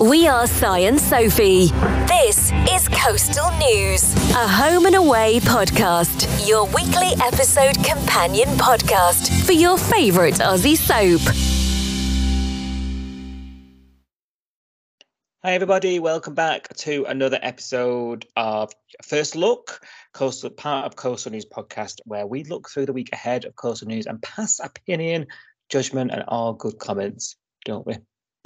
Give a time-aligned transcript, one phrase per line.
[0.00, 1.66] We are Science Sophie.
[2.06, 9.52] This is Coastal News, a home and away podcast, your weekly episode companion podcast for
[9.52, 11.20] your favourite Aussie soap.
[15.44, 16.00] Hi, everybody.
[16.00, 18.72] Welcome back to another episode of
[19.04, 19.80] First Look,
[20.12, 23.86] Coastal, part of Coastal News podcast, where we look through the week ahead of Coastal
[23.86, 25.28] News and pass opinion,
[25.68, 27.98] judgment, and all good comments, don't we?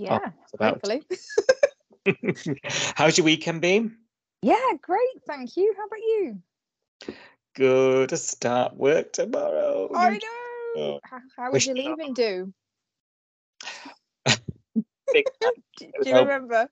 [0.00, 1.02] Oh, yeah, about- hopefully.
[2.94, 3.96] How's your weekend been?
[4.42, 5.22] Yeah, great.
[5.26, 5.74] Thank you.
[5.76, 6.38] How about you?
[7.54, 9.90] Good to start work tomorrow.
[9.94, 10.18] I know.
[10.76, 11.00] Oh,
[11.36, 12.52] How, was your leaving do?
[14.26, 14.34] Do,
[15.78, 16.68] do you remember?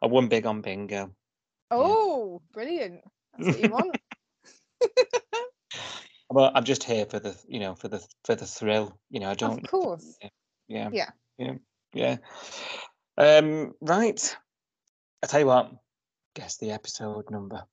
[0.00, 1.10] I won big on bingo.
[1.70, 3.02] Oh, brilliant.
[3.36, 3.97] That's what you want.
[6.38, 8.96] Well, I'm just here for the, you know, for the for the thrill.
[9.10, 9.64] You know, I don't.
[9.64, 10.16] of course.
[10.68, 10.88] Yeah.
[10.92, 11.10] Yeah.
[11.36, 11.54] Yeah.
[11.92, 12.16] Yeah.
[13.16, 14.36] Um, right.
[15.20, 15.72] I tell you what,
[16.36, 17.64] guess the episode number.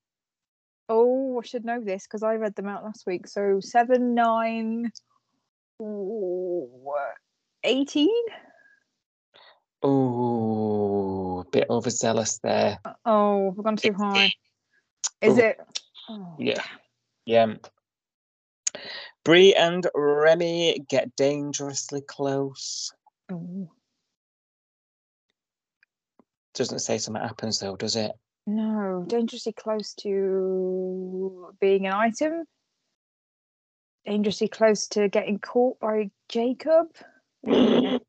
[0.90, 3.28] Oh, I should know this because I read them out last week.
[3.28, 4.92] So seven, nine,
[5.80, 6.68] ooh,
[7.64, 8.10] 18?
[9.84, 12.80] Oh, a bit overzealous there.
[13.06, 14.32] Oh, we've gone too high.
[15.22, 15.44] Is Oh.
[15.44, 15.60] it?
[16.10, 16.64] Oh, Yeah.
[17.26, 17.54] Yeah.
[19.24, 22.92] Bree and Remy get dangerously close.
[23.32, 23.70] oh,
[26.54, 28.12] Doesn't say something happens though, does it?
[28.48, 32.44] No, dangerously close to being an item.
[34.06, 36.88] Dangerously close to getting caught by Jacob.
[37.44, 38.02] Don't.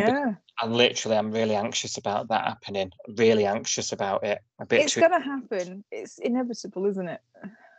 [0.00, 2.92] yeah, I'm literally, I'm really anxious about that happening.
[3.16, 4.38] Really anxious about it.
[4.60, 5.00] A bit it's too.
[5.00, 5.84] gonna happen.
[5.90, 7.20] It's inevitable, isn't it?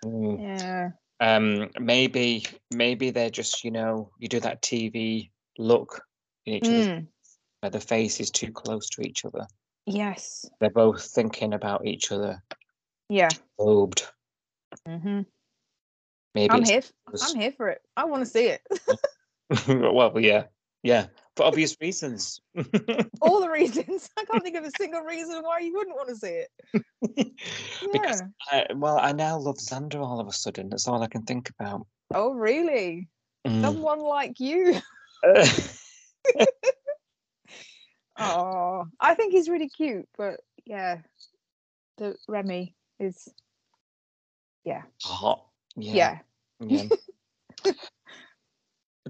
[0.03, 0.41] Mm.
[0.41, 0.89] Yeah.
[1.21, 6.01] Um maybe maybe they're just you know you do that tv look
[6.45, 7.07] in each other's Mm,
[7.61, 9.45] where the face is too close to each other
[9.85, 10.49] yes.
[10.59, 12.41] they're both thinking about each other
[13.07, 13.29] Yeah.
[13.57, 14.07] probed
[14.85, 15.21] hmm
[16.33, 16.81] maybe I'm here.
[17.21, 17.81] I'm here for it.
[17.95, 18.61] I want to see it.
[19.67, 20.45] well yeah
[20.83, 22.39] yeah for obvious reasons
[23.21, 24.09] All the reasons.
[24.17, 26.49] I can't think of a single reason why you wouldn't want to see it.
[27.93, 28.21] because
[28.51, 28.67] Yeah.
[28.69, 31.49] I, well i now love xander all of a sudden that's all i can think
[31.49, 33.07] about Oh, really?
[33.47, 33.61] Mm.
[33.61, 34.75] Someone like you.
[38.19, 40.97] Oh, I think he's really cute, but yeah,
[41.97, 43.27] the Remy is,
[44.63, 45.43] yeah, hot
[45.75, 46.19] yeah
[46.59, 46.89] yeah,
[47.63, 47.71] yeah,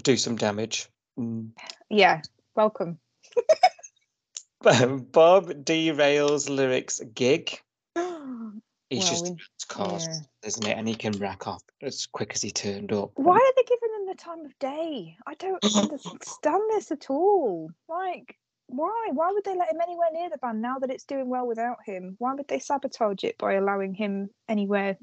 [0.03, 0.87] do some damage
[1.21, 1.49] Mm.
[1.89, 2.21] yeah.
[2.55, 2.99] Welcome.
[4.61, 7.59] Bob derails Lyrik's gig.
[7.95, 9.37] He's Well, just we-
[9.69, 10.47] cost, yeah.
[10.47, 10.77] isn't it?
[10.77, 13.11] And he can rack off as quick as he turned up.
[13.15, 15.15] Why are they giving him the time of day?
[15.25, 17.69] I don't understand this at all.
[17.87, 18.35] Like,
[18.67, 19.09] why?
[19.13, 21.77] Why would they let him anywhere near the band now that it's doing well without
[21.85, 22.15] him?
[22.19, 24.97] Why would they sabotage it by allowing him anywhere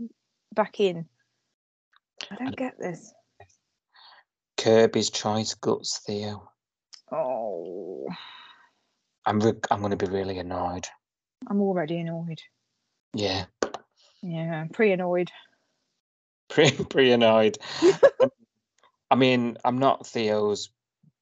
[0.54, 1.06] back in?
[2.30, 3.12] I don't get this.
[4.58, 6.50] Kirby's choice guts Theo.
[7.10, 8.06] Oh,
[9.24, 10.86] I'm re- I'm going to be really annoyed.
[11.46, 12.42] I'm already annoyed.
[13.14, 13.46] Yeah,
[14.22, 15.30] Yeah, I'm pretty annoyed.
[16.50, 17.58] pretty pretty annoyed.
[19.10, 20.70] I mean, I'm not Theo's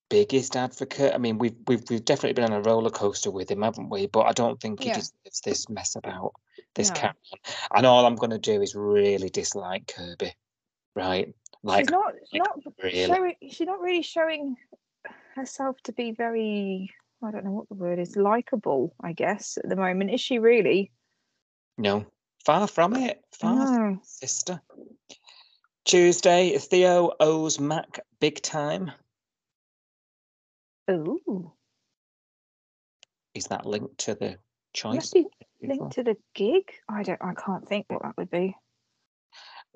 [0.08, 1.14] biggest advocate.
[1.14, 4.06] I mean, we've we've we've definitely been on a roller coaster with him, haven't we?
[4.06, 4.94] But I don't think he Yeah.
[4.94, 6.32] deserves this mess about
[6.74, 6.94] this No.
[6.96, 7.16] cat.
[7.74, 10.34] And all I'm going to do is really dislike Kirby,
[10.96, 11.34] right?
[11.66, 13.06] Like she's not like, not really.
[13.06, 13.34] showing.
[13.50, 14.56] She's not really showing
[15.34, 16.92] herself to be very.
[17.24, 18.14] I don't know what the word is.
[18.14, 20.12] Likable, I guess, at the moment.
[20.12, 20.92] Is she really?
[21.76, 22.06] No,
[22.44, 23.20] far from it.
[23.32, 24.60] Far from sister.
[25.84, 28.92] Tuesday, Theo owes Mac big time.
[30.88, 31.50] Ooh,
[33.34, 34.38] Is that linked to the
[34.72, 34.94] choice?
[34.94, 35.26] must be
[35.60, 35.76] people?
[35.78, 36.70] linked to the gig.
[36.88, 37.20] I don't.
[37.20, 38.54] I can't think what that would be.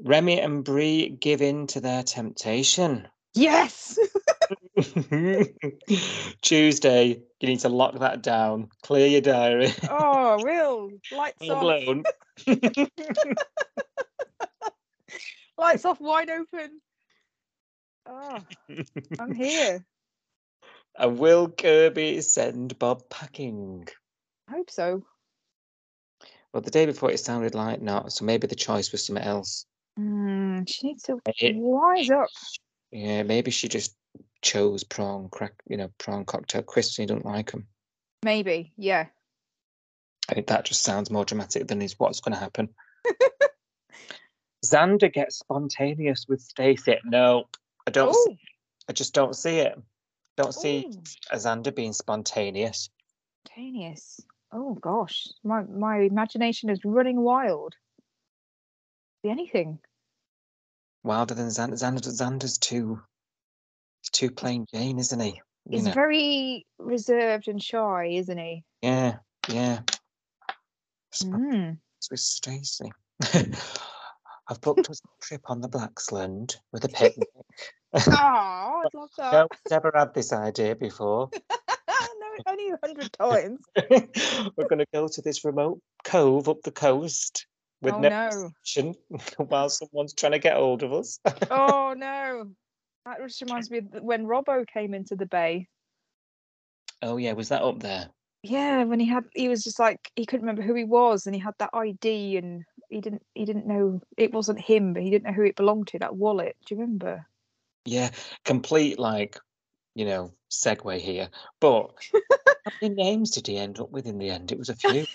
[0.03, 3.09] Remy and Bree give in to their temptation.
[3.35, 3.99] Yes.
[6.43, 8.71] Tuesday, you need to lock that down.
[8.83, 9.73] Clear your diary.
[9.89, 12.05] oh, real lights off.
[15.59, 16.81] Lights off, wide open.
[18.07, 18.39] Oh,
[19.19, 19.85] I'm here.
[20.97, 23.87] and will Kirby send Bob packing?
[24.49, 25.05] I hope so.
[26.53, 29.67] Well, the day before it sounded like not, so maybe the choice was something else.
[29.99, 32.29] Mm, she needs to It- wise up.
[32.91, 33.97] Yeah, maybe she just
[34.43, 36.99] chose prawn crack, you know, prawn cocktail crisps.
[36.99, 37.67] and He don't like them.
[38.25, 39.07] Maybe, yeah.
[40.29, 42.69] I think that just sounds more dramatic than is what's going to happen.
[44.65, 46.99] Xander gets spontaneous with Stacey.
[47.05, 47.49] No,
[47.87, 48.15] I don't.
[48.15, 48.37] see Oh,
[48.89, 49.79] I just don't see it.
[50.37, 51.03] Don't see Ooh.
[51.37, 52.91] Xander being spontaneous.
[53.47, 54.21] Spontaneous.
[54.53, 57.75] Oh gosh, my my imagination is running wild.
[59.23, 59.79] Be anything.
[61.03, 61.73] Wilder than Xander.
[61.73, 63.01] Xander Xander's too,
[64.13, 65.41] too plain Jane, isn't he?
[65.69, 65.93] You He's know.
[65.93, 68.65] very reserved and shy, isn't he?
[68.83, 69.17] Yeah,
[69.49, 69.81] yeah.
[71.23, 71.79] Mm.
[72.11, 72.93] with Stacey.
[74.49, 77.29] I've booked us a trip on the Blacksland with a picnic.
[77.93, 79.33] Oh, I'd love that.
[79.33, 81.31] no one's ever had this idea before.
[81.89, 83.61] no, only a hundred times.
[84.57, 87.47] We're going to go to this remote cove up the coast
[87.83, 88.95] with Oh, no no.
[89.39, 91.19] while someone's trying to get hold of us.
[91.51, 92.51] Oh no.
[93.07, 95.67] That just reminds me of when Robbo came into the bay.
[97.03, 98.11] oh yeah, was that up there?
[98.43, 101.35] Yeah, when he had he was just like he couldn't remember who he was and
[101.35, 105.11] he had that ID and he didn't he didn't know it wasn't him, but he
[105.11, 106.57] didn't know who it belonged to, that wallet.
[106.67, 107.27] Do you remember?
[107.87, 108.11] Yeah,
[108.45, 109.39] complete like,
[109.95, 111.29] you know, segue here.
[111.61, 114.53] But how many names did he end up with in the end?
[114.53, 115.07] It was a few.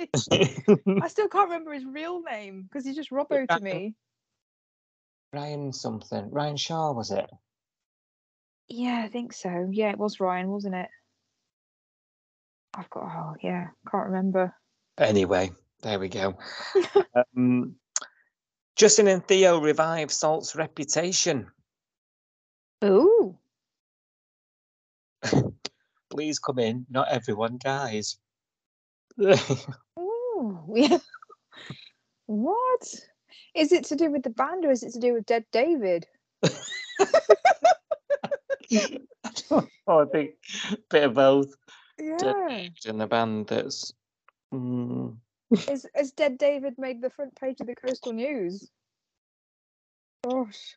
[0.00, 0.80] Wasn't no, yeah, I did.
[0.86, 0.98] it?
[1.02, 3.94] I still can't remember his real name because he's just Robbo to me.
[5.32, 6.30] Ryan something.
[6.30, 7.28] Ryan Shaw was it?
[8.68, 9.68] Yeah, I think so.
[9.70, 10.88] Yeah, it was Ryan, wasn't it?
[12.74, 14.54] I've got oh yeah, can't remember.
[14.98, 15.50] Anyway,
[15.82, 16.38] there we go.
[17.36, 17.76] um,
[18.76, 21.50] Justin and Theo revive Salt's reputation.
[22.84, 23.36] Ooh.
[26.10, 26.86] Please come in.
[26.90, 28.18] Not everyone dies.
[29.98, 30.64] Ooh.
[30.74, 30.98] Yeah.
[32.26, 32.94] what?
[33.54, 36.06] Is it to do with the band or is it to do with Dead David?
[39.50, 40.32] oh, I think
[40.72, 41.54] a bit of both.
[41.98, 42.66] Yeah.
[42.84, 43.92] In the band that's.
[44.52, 45.16] Mm,
[45.68, 48.70] Is has Dead David made the front page of the Coastal News?
[50.24, 50.76] Gosh.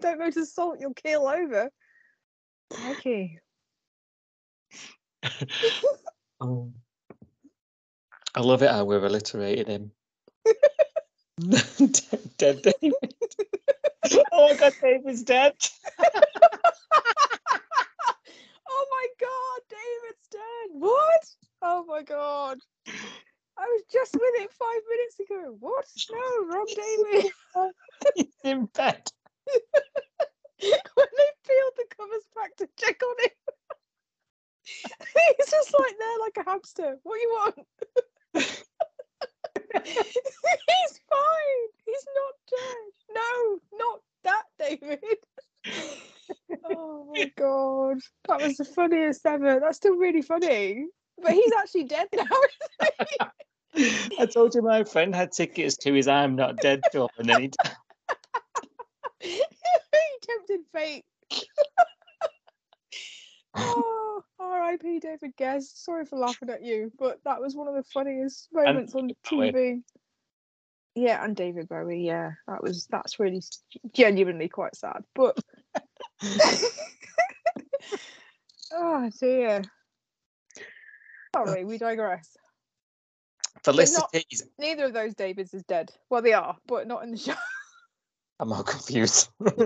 [0.00, 1.70] Don't go to Salt, you'll keel over.
[2.90, 3.38] Okay.
[6.40, 6.72] oh.
[8.34, 9.92] I love it how we're alliterating him.
[11.48, 13.14] dead, dead David.
[14.32, 15.54] oh my god, David's dead.
[18.68, 20.70] oh my god, David's dead.
[20.72, 21.24] What?
[21.62, 22.58] Oh my god.
[23.56, 25.56] I was just with it five minutes ago.
[25.60, 25.86] What?
[26.10, 27.30] No, wrong David.
[28.16, 29.02] He's in bed.
[29.46, 33.30] when they peeled the covers back to check on him.
[34.64, 36.98] He's just like there like a hamster.
[37.02, 37.66] What do you want?
[39.84, 41.68] He's fine.
[41.84, 42.92] He's not dead.
[43.14, 45.00] No, not that David.
[46.70, 47.98] oh my god.
[48.34, 49.60] That was the funniest ever.
[49.60, 50.86] That's still really funny.
[51.22, 52.24] But he's actually dead now.
[54.18, 57.42] I told you my friend had tickets to his I'm Not Dead tour, and then
[57.42, 57.50] he
[59.20, 59.40] he
[60.20, 61.04] tempted fate.
[63.54, 64.98] oh, R.I.P.
[64.98, 65.84] David Gest.
[65.84, 69.52] Sorry for laughing at you, but that was one of the funniest moments on Bowie.
[69.52, 69.82] TV.
[70.96, 72.04] Yeah, and David Bowie.
[72.04, 73.42] Yeah, that was that's really
[73.92, 75.04] genuinely quite sad.
[75.14, 75.38] But
[78.72, 79.62] oh dear.
[81.34, 82.36] Sorry, we digress.
[83.64, 84.44] Felicity is.
[84.58, 85.90] Neither of those Davids is dead.
[86.10, 87.34] Well, they are, but not in the show.
[88.40, 89.30] I'm all confused.
[89.38, 89.56] who's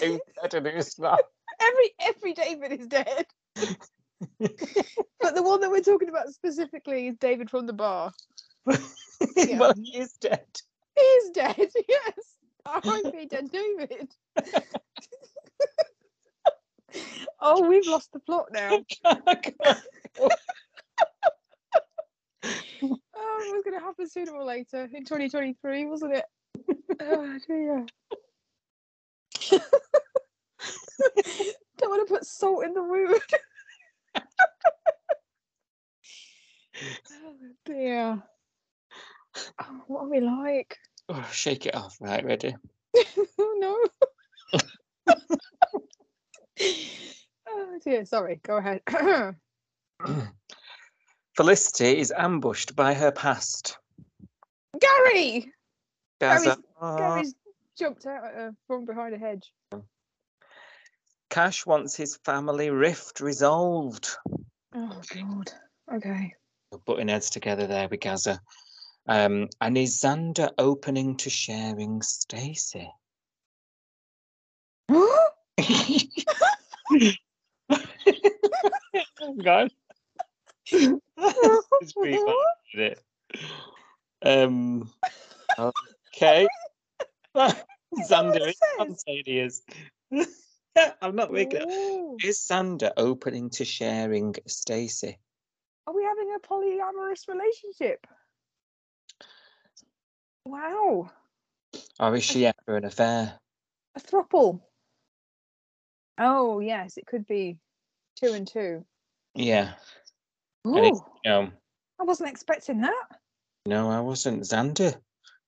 [0.00, 1.20] dead and who's not?
[1.60, 3.26] Every every David is dead.
[5.20, 8.12] But the one that we're talking about specifically is David from the bar.
[9.36, 9.58] Yeah.
[9.58, 10.44] well, he is dead.
[10.94, 11.56] He is dead,
[11.88, 12.12] yes.
[12.66, 13.26] R.I.P.
[13.26, 14.14] Dead David.
[17.40, 18.84] Oh, we've lost the plot now.
[22.82, 26.24] Oh, oh, it was going to happen sooner or later in 2023, wasn't it?
[27.00, 27.86] oh, dear.
[31.78, 33.20] Don't want to put salt in the wound.
[34.16, 34.22] oh,
[37.64, 38.22] dear.
[39.60, 40.76] Oh, what are we like?
[41.08, 41.96] oh, shake it off.
[42.00, 42.54] Right, ready?
[43.38, 43.76] oh no.
[46.60, 48.80] oh dear, sorry, go ahead.
[51.36, 53.78] Felicity is ambushed by her past.
[54.78, 55.52] Gary!
[56.20, 56.56] Gaza.
[56.80, 56.98] Gary's-.
[56.98, 57.34] Gary's
[57.78, 59.52] jumped out at her from behind a hedge.
[61.30, 64.16] Cash wants his family rift resolved.
[64.74, 65.50] Oh god.
[65.92, 66.34] Okay.
[66.70, 68.40] We're Butting heads together there with Gaza.
[69.08, 72.90] Um, and is Xander opening to sharing Stacy?
[79.42, 79.70] God.
[80.66, 82.36] It's pretty funny,
[82.74, 83.00] isn't it?
[84.24, 84.90] Um,
[85.58, 86.44] okay.
[86.44, 86.48] Is
[87.34, 88.52] that what Xander
[89.06, 89.62] it is
[90.12, 90.28] says?
[91.02, 91.68] I'm not making it.
[91.68, 92.16] Ooh.
[92.22, 95.18] Is Xander opening to sharing Stacy?
[95.86, 98.06] Are we having a polyamorous relationship?
[100.44, 101.10] Wow.
[102.00, 103.38] Or is she after an affair?
[103.94, 104.60] A throuple.
[106.18, 107.58] Oh, yes, it could be
[108.16, 108.84] two and two.
[109.34, 109.72] Yeah.
[110.66, 111.50] Ooh, know,
[112.00, 113.04] I wasn't expecting that.
[113.66, 114.42] no, I wasn't.
[114.42, 114.94] Xander,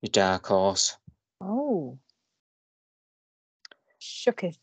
[0.02, 0.96] your dark horse.
[1.40, 1.98] Oh.
[4.00, 4.58] Shooketh.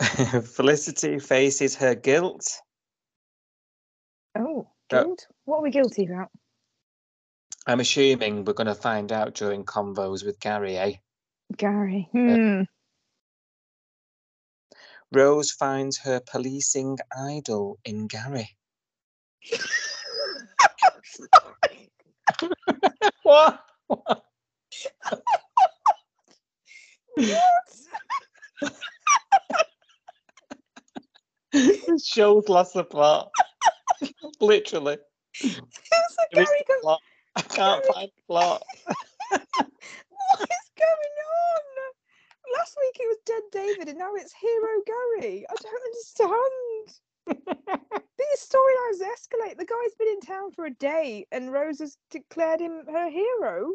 [0.44, 2.60] Felicity faces her guilt.
[4.38, 5.26] Oh, guilt?
[5.44, 6.28] What are we guilty about?
[7.66, 10.94] I'm assuming we're going to find out during convos with Gary, eh?
[11.56, 12.08] Gary.
[12.12, 12.62] Hmm.
[15.12, 18.56] Rose finds her policing idol in Gary.
[21.04, 21.90] Sorry.
[23.24, 23.60] What?
[23.88, 24.22] What?
[31.52, 33.30] this show's lost the plot.
[34.40, 34.98] Literally.
[35.34, 35.48] So
[36.32, 37.00] There is Gary no plot.
[37.36, 38.62] I can't find the plot.
[39.30, 41.62] what is going on?
[42.56, 45.44] Last week it was Dead David and now it's Hero Gary.
[45.48, 46.50] I don't understand.
[48.40, 49.58] These storylines escalate.
[49.58, 53.72] The guy's been in town for a day and Rose has declared him her hero.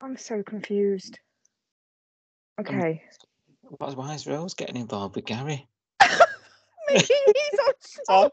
[0.00, 1.18] I'm so confused.
[2.58, 3.02] Um, okay.
[3.62, 5.66] Why why is Rose getting involved with Gary?
[6.88, 7.72] Maybe he's on
[8.08, 8.22] Oh.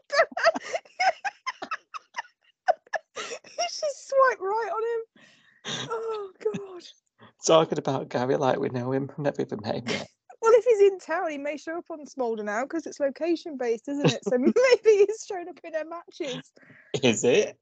[3.16, 5.88] He's just swiped right on him.
[5.90, 6.82] Oh god.
[7.46, 9.10] Talking about Gary like we know him.
[9.16, 10.08] Never even met him yet.
[10.60, 13.88] If he's in town, he may show up on Smolder now because it's location based,
[13.88, 14.22] isn't it?
[14.24, 14.52] So maybe
[14.84, 16.52] he's shown up in her matches.
[17.02, 17.56] Is it?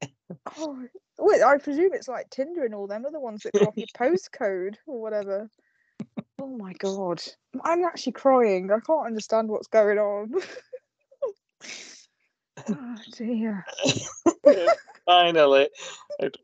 [0.58, 0.84] Oh,
[1.16, 3.86] well, I presume it's like Tinder and all them other ones that go off your
[3.96, 5.48] postcode or whatever.
[6.40, 7.22] Oh my god,
[7.62, 8.68] I'm actually crying.
[8.72, 10.32] I can't understand what's going on.
[12.68, 13.64] oh dear.
[15.06, 15.68] Finally.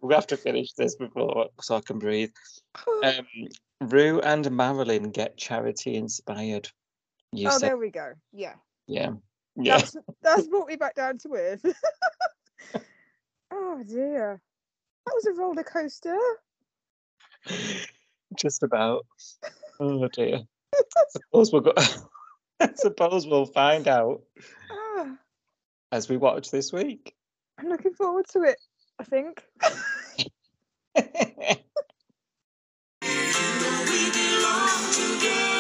[0.03, 2.31] We have to finish this before so I can breathe.
[3.03, 3.27] Um,
[3.89, 6.69] Roo and Marilyn get charity inspired.
[7.33, 8.13] You oh, said, there we go.
[8.33, 8.55] Yeah,
[8.87, 9.11] yeah.
[9.57, 9.79] Yeah.
[9.79, 11.65] that's that's brought me back down to earth.
[13.53, 14.41] oh dear,
[15.07, 16.19] that was a roller coaster.
[18.37, 19.07] Just about.
[19.81, 20.41] Oh dear.
[21.09, 21.73] suppose we'll go.
[22.61, 24.23] I suppose we'll find out
[24.71, 25.17] Ah,
[25.93, 27.15] as we watch this week.
[27.59, 28.59] I'm looking forward to it.
[28.99, 29.45] I think.
[35.25, 35.54] good.